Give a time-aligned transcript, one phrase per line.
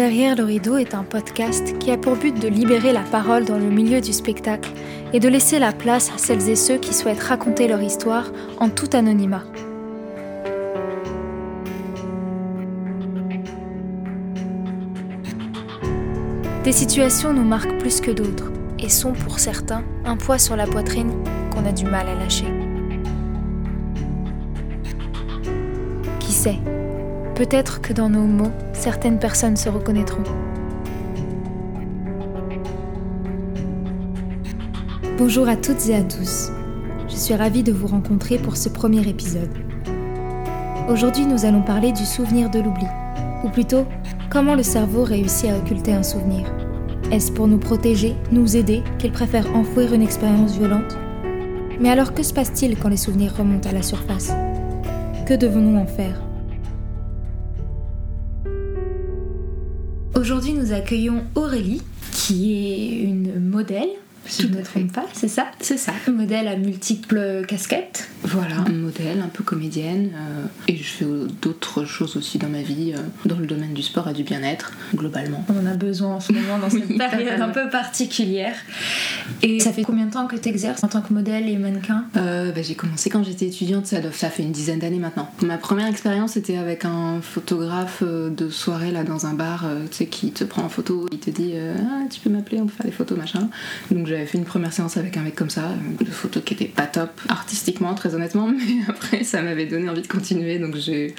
[0.00, 3.58] Derrière le rideau est un podcast qui a pour but de libérer la parole dans
[3.58, 4.70] le milieu du spectacle
[5.12, 8.70] et de laisser la place à celles et ceux qui souhaitent raconter leur histoire en
[8.70, 9.44] tout anonymat.
[16.64, 20.66] Des situations nous marquent plus que d'autres et sont pour certains un poids sur la
[20.66, 21.12] poitrine
[21.52, 22.46] qu'on a du mal à lâcher.
[26.20, 26.58] Qui sait?
[27.40, 30.24] Peut-être que dans nos mots, certaines personnes se reconnaîtront.
[35.16, 36.50] Bonjour à toutes et à tous.
[37.08, 39.48] Je suis ravie de vous rencontrer pour ce premier épisode.
[40.90, 42.86] Aujourd'hui, nous allons parler du souvenir de l'oubli,
[43.42, 43.86] ou plutôt,
[44.28, 46.44] comment le cerveau réussit à occulter un souvenir.
[47.10, 50.98] Est-ce pour nous protéger, nous aider, qu'il préfère enfouir une expérience violente?
[51.80, 54.30] Mais alors que se passe-t-il quand les souvenirs remontent à la surface?
[55.24, 56.29] Que devons-nous en faire?
[60.30, 61.82] Aujourd'hui, nous accueillons Aurélie,
[62.12, 63.88] qui est une modèle
[64.30, 65.92] si je ne me trompe pas, c'est ça C'est ça.
[66.10, 68.08] Modèle à multiples casquettes.
[68.22, 70.10] Voilà, un modèle, un peu comédienne.
[70.14, 71.04] euh, et je fais
[71.42, 74.72] d'autres choses aussi dans ma vie, euh, dans le domaine du sport et du bien-être,
[74.94, 75.44] globalement.
[75.48, 78.54] On en a besoin en ce moment dans cette Oui, période un peu particulière.
[79.42, 82.04] Et ça fait combien de temps que tu exerces en tant que modèle et mannequin?
[82.16, 85.30] Euh, bah, j'ai commencé quand j'étais étudiante, ça, doit- ça fait une dizaine d'années maintenant.
[85.42, 89.96] Ma première expérience était avec un photographe euh, de soirée là dans un bar, tu
[89.96, 92.72] sais, qui te prend en photo, il te dit ah, tu peux m'appeler, on peut
[92.76, 93.48] faire des photos, machin.
[93.90, 96.54] Donc j'avais fait une première séance avec un mec comme ça, euh, de photos qui
[96.54, 100.76] étaient pas top artistiquement, très honnêtement, mais après ça m'avait donné envie de continuer, donc
[100.76, 101.14] j'ai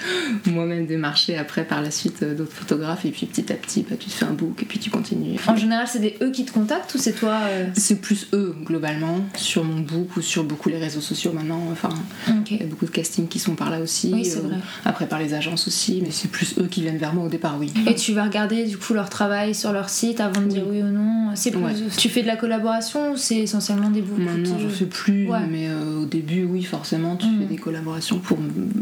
[0.45, 3.95] moi-même démarché après par la suite euh, d'autres photographes, et puis petit à petit, bah,
[3.99, 5.38] tu te fais un book et puis tu continues.
[5.47, 8.55] En général, c'est des eux qui te contactent ou c'est toi euh, C'est plus eux
[8.63, 11.61] globalement sur mon book ou sur beaucoup les réseaux sociaux maintenant.
[11.71, 11.89] Enfin,
[12.49, 14.11] il y a beaucoup de castings qui sont par là aussi.
[14.13, 14.58] Oui, euh, vrai.
[14.86, 17.58] Après par les agences aussi, mais c'est plus eux qui viennent vers moi au départ,
[17.59, 17.71] oui.
[17.88, 20.81] Et tu vas regarder du coup leur travail sur leur site avant de dire oui
[20.81, 21.31] ou non.
[21.36, 21.61] C'est plus.
[21.61, 21.73] Ouais.
[21.97, 25.39] Tu fais de la collaboration ou c'est essentiellement des books Maintenant, je fais plus, Ouais.
[25.49, 27.39] mais euh, au début, oui, forcément, tu Mm.
[27.39, 28.38] fais des collaborations pour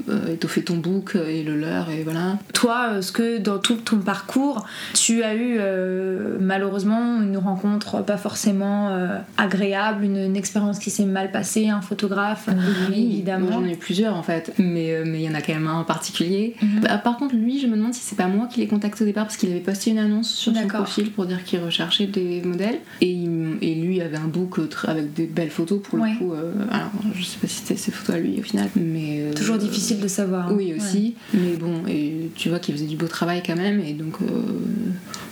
[0.10, 2.38] euh, étoffer ton book et le leur, et voilà.
[2.54, 8.18] Toi, est-ce que dans tout ton parcours, tu as eu euh, malheureusement une rencontre pas
[8.18, 13.52] forcément euh, agréable, une, une expérience qui s'est mal passée, un photographe, Moi, évidemment.
[13.52, 15.68] J'en ai eu plusieurs en fait, mais euh, mais il y en a quand même
[15.68, 16.56] un en particulier.
[16.62, 16.82] Mhm.
[16.82, 19.08] Bah, par contre, lui, je me demande si c'est pas moi qui l'ai contacté au
[19.08, 22.42] départ parce qu'il avait posté une annonce sur son profil pour dire qu'il recherchait des
[22.44, 26.12] modèles et, il et lui avait un book euh, avec des belles photos pour Ouais.
[26.14, 26.34] le coup.
[26.34, 29.34] euh, alors, je sais pas si c'était ses photos à lui au final, mais euh,
[29.34, 30.48] Toujours difficile de savoir.
[30.50, 30.54] hein.
[30.58, 30.78] Oui Ouais.
[30.78, 34.16] aussi, mais bon, et tu vois qu'il faisait du beau travail quand même, et donc,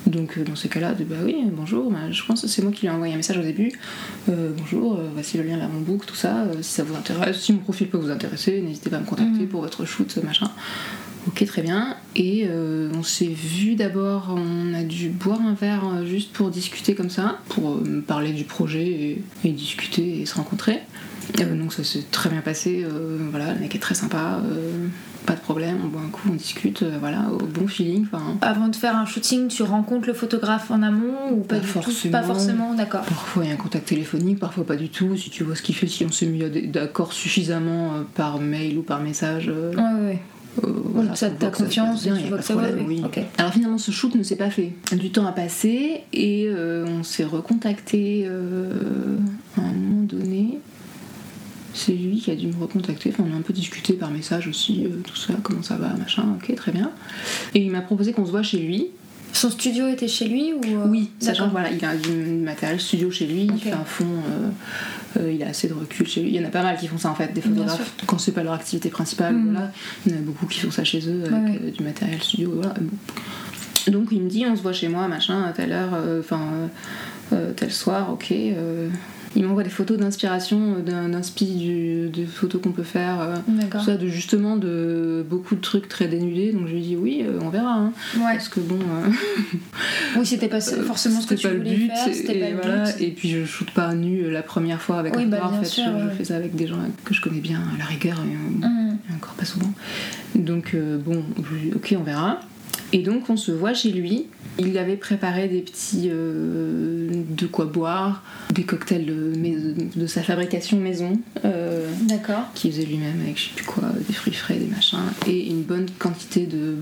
[0.06, 2.88] donc dans ces cas-là, bah oui, bonjour, bah, je pense que c'est moi qui lui
[2.88, 3.72] ai envoyé un message au début.
[4.28, 7.60] Bonjour, voici le lien vers mon book, tout ça, si ça vous intéresse, si mon
[7.60, 9.48] profil peut vous intéresser, n'hésitez pas à me contacter Mhm.
[9.48, 10.50] pour votre shoot, machin.
[11.28, 11.98] Ok, très bien.
[12.16, 16.50] Et euh, on s'est vu d'abord, on a dû boire un verre euh, juste pour
[16.50, 20.80] discuter comme ça, pour euh, parler du projet et, et discuter et se rencontrer.
[21.40, 24.88] Euh, donc ça s'est très bien passé, euh, voilà, le mec est très sympa, euh,
[25.26, 28.06] pas de problème, on boit un coup, on discute, euh, voilà, au bon feeling.
[28.42, 31.68] Avant de faire un shooting, tu rencontres le photographe en amont ou pas, Pas du
[31.68, 31.74] tout?
[31.82, 32.12] forcément.
[32.20, 33.02] Pas forcément, d'accord.
[33.02, 35.16] Parfois il y a un contact téléphonique, parfois pas du tout.
[35.18, 36.40] Si tu vois ce qu'il fait, si on s'est mis
[36.70, 40.20] d'accord suffisamment euh, par mail ou par message, euh, Ouais, ouais.
[40.64, 43.04] euh, voilà, ça ta confiance bien, tu vois que ça va, oui.
[43.38, 44.72] Alors finalement ce shoot ne s'est pas fait.
[44.94, 49.18] Du temps a passé et euh, on s'est recontacté euh,
[49.58, 49.74] un.
[51.80, 53.12] C'est lui qui a dû me recontacter.
[53.14, 55.90] Enfin, on a un peu discuté par message aussi, euh, tout ça, comment ça va,
[55.90, 56.90] machin, ok, très bien.
[57.54, 58.88] Et il m'a proposé qu'on se voit chez lui.
[59.32, 63.12] Son studio était chez lui ou euh, Oui, sachant voilà, il a du matériel studio
[63.12, 66.30] chez lui, il fait un fond, euh, euh, il a assez de recul chez lui.
[66.30, 67.94] Il y en a pas mal qui font ça en fait, des photographes.
[68.08, 69.52] Quand c'est pas leur activité principale, Mhm.
[69.52, 69.72] voilà.
[70.08, 72.54] Il y en a beaucoup qui font ça chez eux avec Ouais, du matériel studio,
[72.56, 72.74] voilà.
[72.80, 73.92] Bon.
[73.92, 76.42] Donc il me dit, on se voit chez moi, machin, à telle heure, enfin,
[77.56, 78.34] tel soir, ok.
[79.38, 83.22] Il m'envoie des photos d'inspiration, euh, d'un du- des photos qu'on peut faire.
[83.22, 83.36] euh,
[83.72, 86.52] tout ça, de justement de beaucoup de trucs très dénudés.
[86.52, 87.76] Donc je lui dis oui, euh, on verra.
[87.76, 87.94] hein.
[88.18, 88.34] Ouais.
[88.34, 88.80] Parce que bon.
[90.18, 92.92] Oui, c'était pas forcément ce que tu voulais but, faire, c'était et, pas le voilà,
[92.92, 93.02] but.
[93.02, 95.62] et puis je shoote pas nu la première fois avec Oui, un bah, bien en
[95.62, 98.18] fait, sûr, je, fais ça avec des gens que je connais bien à la rigueur
[98.20, 99.72] et, et encore pas souvent
[100.36, 102.40] donc euh, bon je lui dis, ok on verra
[102.94, 104.26] et donc on se voit chez lui
[104.60, 111.20] il avait préparé des petits euh, de quoi boire des cocktails de, sa fabrication maison
[111.46, 112.46] euh, D'accord.
[112.56, 114.98] qu'il faisait lui-même avec je sais plus quoi, des fruits frais, des machins,
[115.28, 116.76] et une bonne quantité de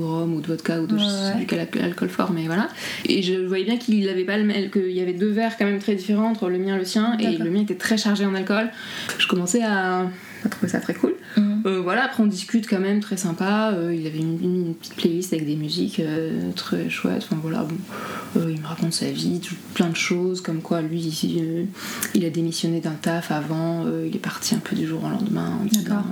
[0.00, 1.36] rhum ou de vodka ou de je sais Ouais.
[1.36, 2.68] plus quel alcool- fort, mais voilà.
[3.06, 5.66] Et je voyais bien qu'il avait pas le même, qu'il y avait deux verres quand
[5.66, 8.24] même très différents entre le mien et le sien, et le mien était très chargé
[8.24, 8.70] en alcool.
[9.18, 10.06] Je commençais à,
[10.44, 11.14] à trouver ça très cool.
[11.36, 11.49] Hum.
[11.66, 13.72] Euh, voilà, après on discute quand même, très sympa.
[13.74, 17.22] Euh, il avait une, une petite playlist avec des musiques euh, très chouettes.
[17.24, 17.76] Enfin voilà, bon.
[18.36, 21.00] Il me raconte sa vie, tout- plein de choses, comme quoi lui,
[22.14, 25.58] il a démissionné d'un taf avant, il est parti un peu du jour au lendemain
[25.60, 26.04] en disant.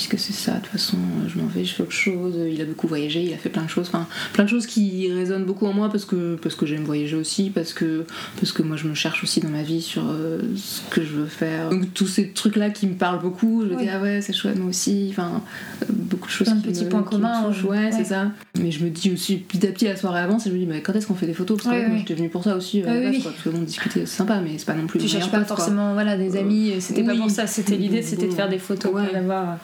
[0.00, 2.34] Euh, Puisque c'est ça, de toute façon, euh, je m'en vais, je fais autre chose.
[2.50, 5.12] Il a beaucoup voyagé, il a fait plein de choses, enfin plein de choses qui
[5.12, 8.04] résonnent beaucoup en moi parce que, parce que j'aime voyager aussi, parce que,
[8.36, 11.12] parce que moi je me cherche aussi dans ma vie sur euh, ce que je
[11.12, 11.68] veux faire.
[11.68, 13.82] Donc tous ces trucs-là qui me parlent beaucoup, je me Oui.
[13.84, 15.08] dis ah ouais, c'est chouette, moi aussi.
[15.10, 15.42] Enfin,
[15.82, 17.90] euh, beaucoup de choses qui me- me communs, touchent, ouais.
[17.92, 18.32] c'est ça.
[18.58, 20.66] Mais je me dis aussi, petit à petit, la soirée avance, et je me dis,
[20.66, 21.58] mais quand est-ce qu'on fait des photos?
[21.62, 23.22] Parce que Ouais, moi, j'étais venue pour ça aussi, euh, à Ouais, la base, oui.
[23.22, 25.38] quoi, parce que bon, discuter, c'est sympa, mais c'est pas non plus Tu cherches pas
[25.40, 25.56] pote, quoi.
[25.56, 28.92] forcément voilà, des amis, c'était pas pour ça, c'était l'idée, c'était de faire des photos,
[28.92, 29.58] pas d'avoir.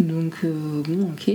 [0.00, 1.34] Donc, euh, bon, ok.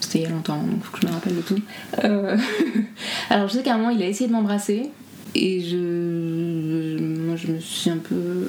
[0.00, 1.60] C'était il y a longtemps, donc faut que je me rappelle de tout.
[2.04, 2.36] Euh,
[3.30, 4.90] Alors, je sais qu'à un moment, il a essayé de m'embrasser.
[5.34, 6.98] Et je.
[6.98, 8.48] Moi, je me suis un peu.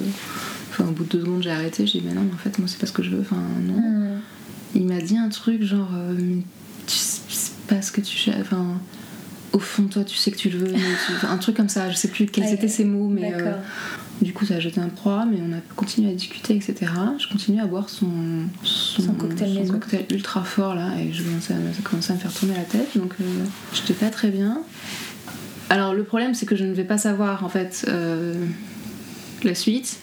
[0.70, 1.88] Enfin, au bout de deux secondes, j'ai arrêté.
[1.88, 3.22] J'ai dit, mais non, en fait, moi, c'est pas ce que je veux.
[3.22, 3.80] Enfin, non.
[3.80, 4.20] Hmm.
[4.76, 5.90] Il m'a dit un truc genre.
[5.96, 6.16] euh,
[6.86, 8.30] tu sais pas ce que tu.
[8.40, 8.80] Enfin.
[9.54, 10.72] Au fond de toi, tu sais que tu le veux.
[10.72, 11.90] mais tu- enfin, Un truc comme ça.
[11.90, 13.34] Je sais plus quels Ouais, étaient ces mots, mais.
[13.34, 13.54] euh,
[14.22, 16.92] du coup, ça a jeté un proie, mais on a continué à discuter, etc.
[17.20, 18.08] Je continuais à boire son,
[18.64, 19.74] Son cocktail maison.
[19.74, 22.64] cocktail ultra fort là, et je commençais à, ça commençait à me faire tourner la
[22.64, 23.24] tête, donc euh,
[23.74, 24.60] j'étais pas très bien.
[25.70, 28.34] Alors, le problème, c'est que je ne vais pas savoir en fait euh,
[29.44, 29.98] la suite.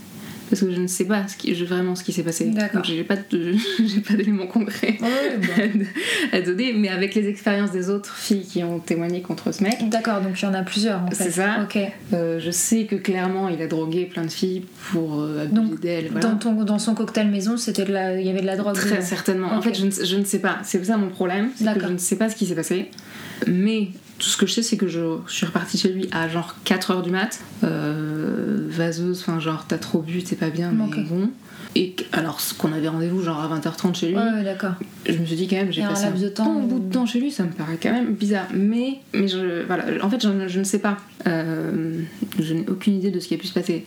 [0.50, 2.44] Parce que je ne sais pas ce qui, je- vraiment ce qui s'est passé.
[2.46, 2.82] D'accord.
[2.82, 5.70] Donc j'ai pas j'ai pas d'éléments concrets Ouais,
[6.32, 9.76] à donner, mais avec les expériences des autres filles qui ont témoigné contre ce mec,
[9.88, 11.24] D'accord, donc il y en a plusieurs en fait.
[11.24, 11.62] C'est ça.
[11.64, 11.78] Ok.
[12.12, 16.08] euh, je sais que clairement il a drogué plein de filles pour euh, abuser d'elles.
[16.10, 16.28] Voilà.
[16.28, 18.74] Dans, ton, dans son cocktail maison, c'était il y avait de la drogue.
[18.74, 19.00] Très dedans.
[19.02, 19.52] certainement.
[19.52, 20.58] En fait, je ne, je ne sais pas.
[20.62, 21.50] C'est ça mon problème.
[21.56, 22.90] C'est que je ne sais pas ce qui s'est passé.
[23.46, 23.88] Mais
[24.18, 26.54] tout ce que je sais, c'est que je, je suis repartie chez lui à genre
[26.66, 27.40] 4h du mat.
[27.64, 31.30] Euh, vaseuse, enfin, genre, t'as trop bu, c'est pas bien, mais bon.
[31.76, 34.74] Et alors, qu'on avait rendez-vous genre à 20h30 chez lui, Ouais, ouais, d'accord.
[35.08, 36.88] je me suis dit quand même, j'ai passé un laps de temps bon bout où-
[36.88, 38.46] de temps chez lui, ça me paraît quand même bizarre.
[38.54, 40.98] Mais, mais je, voilà, en fait, je, je ne sais pas.
[41.26, 41.98] Euh,
[42.40, 43.84] je n'ai aucune idée de ce qui a pu se passer.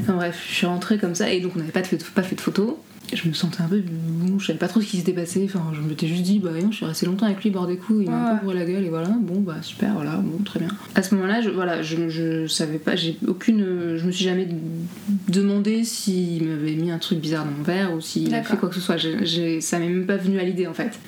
[0.00, 1.82] Enfin bref, je suis rentrée comme ça et donc on n'avait pas,
[2.14, 2.74] pas fait de photos.
[3.12, 3.82] Je me sentais un peu.
[3.82, 5.42] Bon, je savais pas trop ce qui s'était passé.
[5.44, 7.76] Enfin, je m'étais juste dit, bah non, je suis restée longtemps avec lui, bord des
[7.76, 9.08] coups, il m'a un peu bourré la gueule et voilà.
[9.08, 10.68] Bon, bah super, voilà, bon, très bien.
[10.94, 13.96] À ce moment-là, je, voilà, je, je savais pas, j'ai aucune.
[13.96, 14.46] Je me suis jamais
[15.28, 18.68] demandé s'il m'avait mis un truc bizarre dans mon verre ou s'il a fait quoi
[18.68, 18.96] que ce soit.
[18.96, 20.98] J'ai- ça m'est même pas venu à l'idée en fait.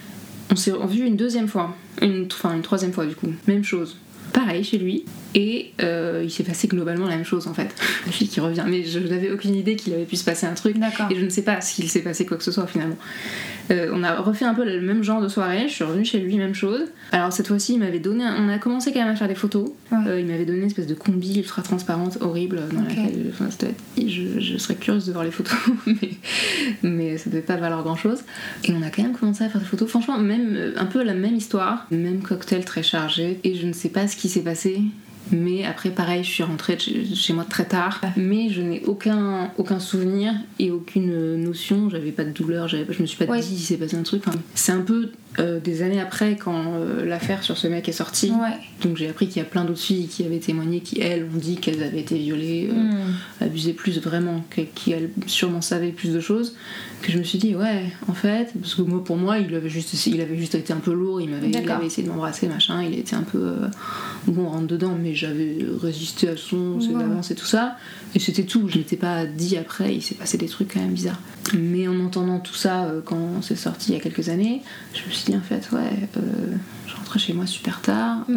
[0.51, 3.97] On s'est revu une deuxième fois, une, enfin une troisième fois du coup, même chose.
[4.33, 5.05] Pareil chez lui,
[5.35, 7.75] et euh, il s'est passé globalement la même chose en fait.
[8.07, 10.55] La fille qui revient, mais je n'avais aucune idée qu'il avait pu se passer un
[10.55, 10.77] truc,
[11.11, 12.97] et je ne sais pas s'il s'est passé quoi que ce soit finalement.
[13.71, 16.19] Euh, on a refait un peu le même genre de soirée, je suis revenue chez
[16.19, 16.81] lui, même chose.
[17.13, 19.37] Alors cette fois-ci, il m'avait donné, un- on a commencé quand même à faire des
[19.37, 19.71] photos.
[19.93, 19.99] Ouais.
[20.09, 22.89] Euh, il m'avait donné une espèce de combi ultra transparente, horrible, dans Ok.
[22.89, 23.49] laquelle, enfin,
[23.97, 25.57] je, je serais curieuse de voir les photos,
[25.87, 26.11] mais,
[26.83, 28.21] mais ça devait pas valoir grand-chose.
[28.65, 29.89] Et on a quand même commencé à faire des photos.
[29.89, 33.89] Franchement, même un peu la même histoire, même cocktail très chargé, et je ne sais
[33.91, 34.81] pas ce qui s'est passé.
[35.31, 38.01] Mais après, pareil, je suis rentrée chez, moi très tard.
[38.17, 41.89] Mais je n'ai aucun, aucun souvenir et aucune notion.
[41.91, 43.41] J'avais pas de douleur, je me suis pas Ouais.
[43.41, 44.23] dit il s'est passé un truc.
[44.27, 47.93] Enfin, c'est un peu euh, des années après quand euh, l'affaire sur ce mec est
[47.93, 48.31] sortie.
[48.33, 48.57] Ouais.
[48.83, 51.39] Donc j'ai appris qu'il y a plein d'autres filles qui avaient témoigné, qui elles ont
[51.39, 53.15] dit qu'elles avaient été violées, euh, Hmm.
[53.45, 56.55] abusées plus vraiment, que- qui elles sûrement savaient plus de choses.
[57.01, 59.69] Que je me suis dit ouais, en fait, parce que moi pour moi il avait
[59.69, 61.77] juste, il avait juste été un peu lourd, il m'avait, il D'accord.
[61.77, 63.55] avait essayé de m'embrasser machin, il était un peu
[64.29, 67.03] bon rentre dedans, mais j'avais résisté à son, ses Ouais.
[67.03, 67.77] avances et tout ça,
[68.15, 68.69] et c'était tout.
[68.69, 71.21] Je m'étais pas dit après, il s'est passé des trucs quand même bizarres.
[71.59, 74.63] Mais en entendant tout ça quand c'est sorti il y a quelques années,
[74.95, 76.09] je me suis dit en fait ouais.
[76.17, 76.21] euh,
[76.87, 78.33] je rentrais chez moi super tard, euh,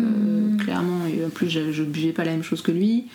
[0.52, 0.58] Mhm.
[0.58, 3.06] clairement, et en plus je, je buvais pas la même chose que lui.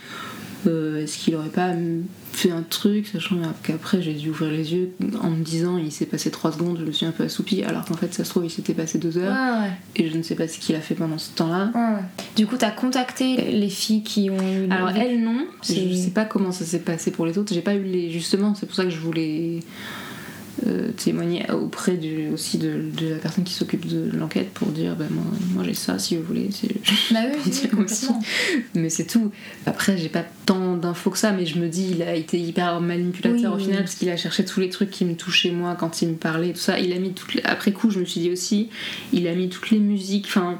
[0.67, 4.75] Euh, Est-ce qu'il aurait pas mm, fait un truc, sachant qu'après j'ai dû ouvrir les
[4.75, 4.91] yeux
[5.23, 7.87] en me disant il s'est passé 3 secondes, je me suis un peu assoupie, alors
[7.87, 9.71] qu'en fait ça se trouve il s'était passé 2 Ouais, heures ouais.
[9.97, 11.71] et je ne sais pas ce qu'il a fait pendant ce temps-là.
[11.75, 12.03] Ouais.
[12.37, 14.69] Du coup, t'as contacté les filles qui ont eu.
[14.71, 17.75] Alors elle non, je sais pas comment ça s'est passé pour les autres, j'ai pas
[17.75, 19.61] eu les justement, c'est pour ça que je voulais
[20.67, 24.95] euh, témoigner auprès du, aussi de, de la personne qui s'occupe de l'enquête pour dire
[24.97, 25.25] bah, moi,
[25.55, 26.49] moi j'ai ça si vous voulez.
[26.53, 26.69] c'est-
[27.13, 28.21] Bah oui, oui, dire complètement.
[28.75, 29.31] mais c'est tout.
[29.67, 32.81] Après, j'ai pas tant d'infos que ça, mais je me dis, il a été hyper
[32.81, 35.77] manipulateur Oui, au final, parce qu'il a cherché tous les trucs qui me touchaient moi
[35.79, 36.79] quand il me parlait, tout ça.
[36.79, 37.43] Il a mis toutes les...
[37.45, 38.69] Après coup, je me suis dit aussi,
[39.13, 40.59] il a mis toutes les musiques, enfin,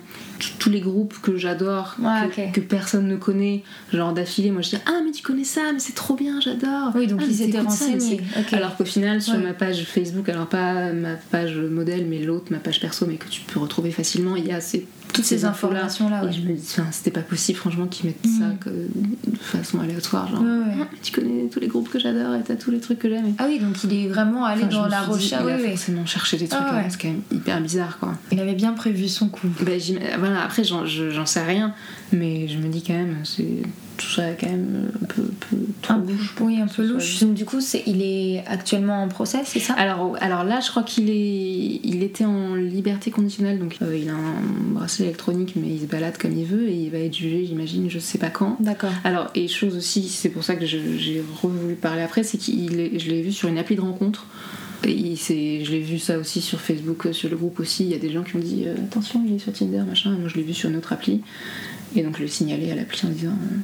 [0.59, 4.51] tous les groupes que j'adore, Ouais, que, personne ne connaît, genre d'affilée.
[4.51, 6.93] Moi, je dis, ah, mais tu connais ça, mais c'est trop bien, j'adore.
[6.95, 8.21] Oui, donc Ah, il mais s'était t'écoutes ça, mais renseigné.
[8.35, 8.53] c'est- Ok.
[8.53, 9.41] Alors qu'au final, sur Ouais.
[9.41, 13.29] ma page Facebook, alors pas ma page modèle, mais l'autre, ma page perso, mais que
[13.29, 16.23] tu peux retrouver facilement, il y a ces, toutes ces informations-là.
[16.29, 20.29] Et je me dis, c'était pas possible, franchement, qu'ils mettent ça que de façon aléatoire.
[20.29, 20.75] Genre, Ouais, ouais.
[20.83, 23.35] Ah, tu connais tous les groupes que j'adore et t'as tous les trucs que j'aime.
[23.39, 25.43] Ah oui, donc il est vraiment allé Enfin, dans la recherche.
[25.47, 26.81] Il a forcément cherché des trucs, Ah ouais.
[26.81, 28.15] hein, c'est quand même hyper bizarre, quoi.
[28.33, 29.49] Il avait bien prévu son coup.
[29.79, 31.75] J'im- voilà, après, j'en je- j'en sais rien,
[32.13, 33.63] mais je me dis quand même, c'est
[34.01, 36.35] tout ça quand même un peu, peu trop Un louche.
[36.41, 37.21] Oui, un peu soit louche.
[37.21, 39.75] Donc du coup, il est actuellement en procès, c'est ça?
[39.75, 44.09] Alors, alors là, je crois qu'il est, il était en liberté conditionnelle, donc euh, il
[44.09, 44.41] a un
[44.73, 47.91] bracelet électronique, mais il se balade comme il veut et il va être jugé, j'imagine,
[47.91, 48.57] je sais pas quand.
[48.61, 48.93] D'accord.
[49.05, 52.99] Alors, et chose aussi, c'est pour ça que j'ai voulu parler après, c'est qu'il est-
[52.99, 54.27] je l'ai vu sur une appli de rencontre.
[54.83, 57.85] Et je l'ai vu ça aussi sur Facebook, euh, sur le groupe aussi.
[57.85, 60.15] Il y a des gens qui ont dit euh, attention, il est sur Tinder, machin.
[60.15, 61.21] Et moi, je l'ai vu sur une autre appli.
[61.97, 63.57] Et donc, je l'ai signalé à l'appli en disant euh,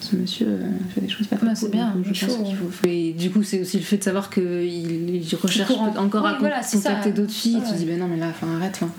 [0.00, 2.56] ce monsieur euh, fait des choses pas très Bah, c'est cool, bien, je pense qu'il
[2.56, 2.88] faut.
[2.88, 6.32] Et du coup, c'est aussi le fait de savoir qu'il il recherche en- encore à
[6.32, 7.16] Oui, voilà, c'est contacter ça.
[7.16, 7.56] d'autres filles.
[7.56, 7.72] Et tu Ouais.
[7.72, 8.92] te dis ben non, mais là, enfin, arrête, enfin,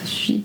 [0.00, 0.42] ça suffit.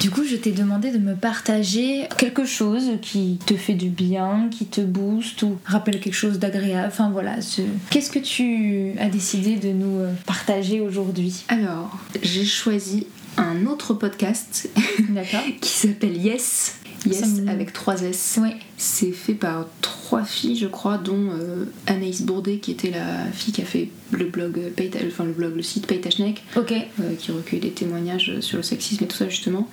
[0.00, 4.48] Du coup, je t'ai demandé de me partager quelque chose qui te fait du bien,
[4.50, 6.86] qui te booste ou rappelle quelque chose d'agréable.
[6.88, 7.40] Enfin voilà.
[7.40, 11.44] ce- Qu'est-ce que tu as décidé de nous euh, partager aujourd'hui?
[11.48, 14.68] Alors, j'ai choisi un autre podcast
[15.60, 16.76] qui s'appelle Yes.
[17.06, 18.38] Yes me- avec trois S.
[18.42, 18.50] Oui.
[18.76, 23.52] C'est fait par trois filles, je crois, dont euh, Anaïs Bourdet, qui était la fille
[23.52, 26.10] qui a fait le blog, euh, Paye Ta- enfin le blog, le site Paye ta
[26.10, 26.72] Schneck, Ok.
[26.72, 29.68] euh, qui recueille des témoignages sur le sexisme et tout ça justement,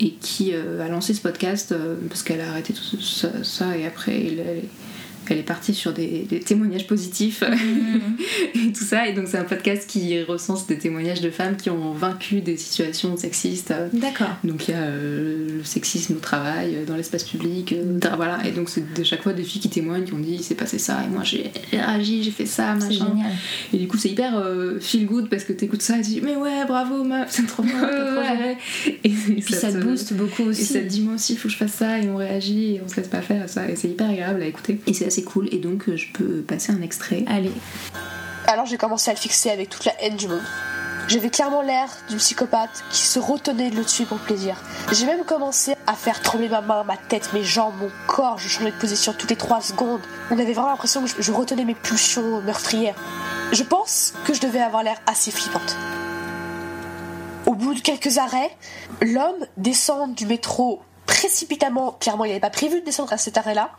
[0.00, 1.74] et qui euh, a lancé ce podcast
[2.08, 4.62] parce qu'elle a arrêté tout ça, ça, et après elle,
[5.30, 7.42] elle- est partie sur des, des témoignages positifs
[8.54, 11.70] et tout ça, et donc c'est un podcast qui recense des témoignages de femmes qui
[11.70, 13.72] ont vaincu des situations sexistes.
[13.92, 14.30] D'accord.
[14.44, 18.38] donc il y a euh, le sexisme au travail, euh, dans l'espace public, euh, voilà.
[18.46, 20.54] Et donc c'est de chaque fois des filles qui témoignent, qui ont dit il s'est
[20.54, 23.06] passé ça, et moi j'ai réagi, j'ai fait ça, C'est machin.
[23.10, 23.32] génial.
[23.72, 26.20] Et du coup c'est hyper euh, feel good parce que t'écoutes ça et tu dis
[26.22, 28.36] mais ouais bravo meuf, c'est trop bien, t'as trop Ouais.
[28.36, 28.56] géré.
[29.04, 30.64] Et, Puis ça te booste beaucoup Et aussi.
[30.64, 32.80] ça te dit moi aussi il faut que je fasse ça et on réagit et
[32.84, 34.78] on se laisse pas faire ça et c'est hyper agréable à écouter.
[34.86, 37.24] Et c'est assez cool et donc euh, je peux passer un extrait.
[37.28, 37.52] Allez.
[38.46, 40.42] Alors j'ai commencé à le fixer avec toute la haine du monde.
[41.06, 44.56] J'avais clairement l'air d'une psychopathe qui se retenait de le tuer pour le plaisir.
[44.90, 48.38] J'ai même commencé à faire trembler ma main, ma tête, mes jambes, mon corps.
[48.38, 50.00] Je changeais de position toutes les 3 secondes.
[50.30, 52.96] On avait vraiment l'impression que je, je retenais mes pulsions meurtrières.
[53.52, 55.76] Je pense que je devais avoir l'air assez flippante.
[57.46, 58.56] Au bout de quelques arrêts,
[59.02, 61.92] l'homme descend du métro précipitamment.
[62.00, 63.70] Clairement, il n'avait pas prévu de descendre à cet arrêt-là.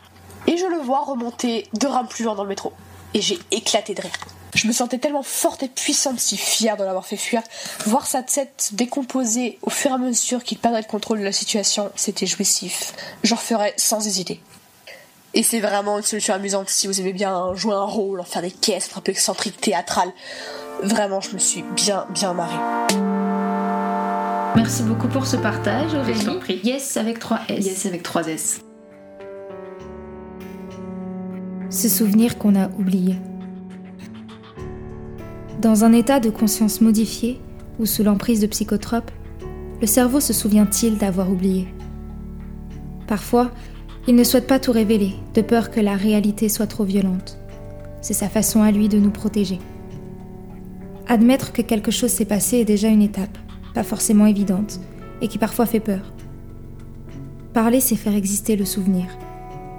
[0.46, 2.72] Et je le vois remonter deux rames plus loin dans le métro.
[3.14, 4.12] Et j'ai éclaté de rire.
[4.54, 7.42] Je me sentais tellement forte et puissante, si fière de l'avoir fait fuir.
[7.84, 11.32] Voir sa tête décomposer au fur et à mesure qu'il perdait le contrôle de la
[11.32, 12.94] situation, c'était jouissif.
[13.22, 14.40] J'en ferais sans hésiter.
[15.34, 18.40] Et c'est vraiment une solution amusante si vous aimez bien jouer un rôle, en faire
[18.40, 20.10] des caisses, être un peu excentrique, théâtrale.
[20.82, 22.56] Vraiment, je me suis bien, bien marrée.
[24.56, 26.18] Merci beaucoup pour ce partage, Aurélie.
[26.18, 26.60] Je t'en prie.
[26.64, 27.66] Yes avec 3 S.
[27.66, 28.60] Yes avec 3 S.
[31.68, 33.16] Ce souvenir qu'on a oublié.
[35.60, 37.40] Dans un état de conscience modifié
[37.80, 39.10] ou sous l'emprise de psychotropes,
[39.80, 41.66] le cerveau se souvient-il d'avoir oublié?
[43.08, 43.50] Parfois,
[44.06, 47.36] il ne souhaite pas tout révéler, de peur que la réalité soit trop violente.
[48.00, 49.58] C'est sa façon à lui de nous protéger.
[51.08, 53.36] Admettre que quelque chose s'est passé est déjà une étape,
[53.74, 54.80] pas forcément évidente,
[55.20, 56.12] et qui parfois fait peur.
[57.52, 59.06] Parler, c'est faire exister le souvenir.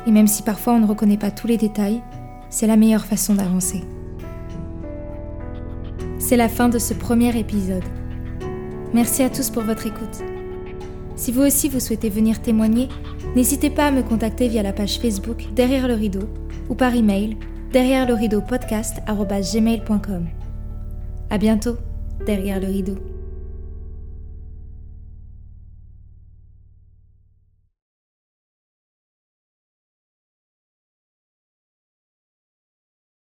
[0.07, 2.01] Et même si parfois on ne reconnaît pas tous les détails,
[2.49, 3.83] c'est la meilleure façon d'avancer.
[6.17, 7.83] C'est la fin de ce premier épisode.
[8.93, 10.23] Merci à tous pour votre écoute.
[11.17, 12.87] Si vous aussi vous souhaitez venir témoigner,
[13.35, 16.29] n'hésitez pas à me contacter via la page Facebook Derrière le rideau
[16.69, 17.37] ou par email
[17.71, 18.97] derrière le rideau podcast
[21.29, 21.75] À bientôt,
[22.25, 23.16] derrière le rideau.